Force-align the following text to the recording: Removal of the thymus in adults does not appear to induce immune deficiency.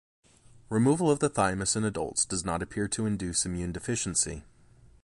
Removal 0.69 1.11
of 1.11 1.19
the 1.19 1.29
thymus 1.29 1.75
in 1.75 1.83
adults 1.83 2.25
does 2.25 2.43
not 2.43 2.63
appear 2.63 2.87
to 2.87 3.05
induce 3.05 3.45
immune 3.45 3.71
deficiency. 3.71 4.43